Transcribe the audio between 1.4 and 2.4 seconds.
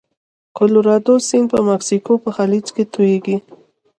په مکسیکو په